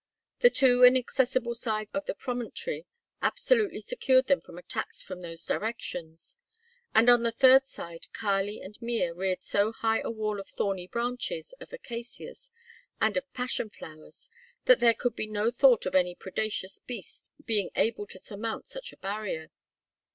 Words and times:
The 0.39 0.49
two 0.49 0.83
inaccessible 0.83 1.53
sides 1.53 1.91
of 1.93 2.07
the 2.07 2.15
promontory 2.15 2.87
absolutely 3.21 3.81
secured 3.81 4.25
them 4.25 4.41
from 4.41 4.57
attacks 4.57 5.03
from 5.03 5.21
those 5.21 5.45
directions, 5.45 6.37
and 6.95 7.07
on 7.07 7.21
the 7.21 7.31
third 7.31 7.67
side 7.67 8.07
Kali 8.11 8.59
and 8.61 8.81
Mea 8.81 9.11
reared 9.11 9.43
so 9.43 9.71
high 9.71 9.99
a 9.99 10.09
wall 10.09 10.39
of 10.39 10.47
thorny 10.47 10.87
branches 10.87 11.53
of 11.59 11.71
acacias 11.71 12.49
and 12.99 13.15
of 13.15 13.31
passion 13.33 13.69
flowers 13.69 14.31
that 14.65 14.79
there 14.79 14.95
could 14.95 15.15
be 15.15 15.27
no 15.27 15.51
thought 15.51 15.85
of 15.85 15.93
any 15.93 16.15
predacious 16.15 16.79
beasts 16.79 17.25
being 17.45 17.69
able 17.75 18.07
to 18.07 18.17
surmount 18.17 18.65
such 18.67 18.91
a 18.91 18.97
barrier. 18.97 19.51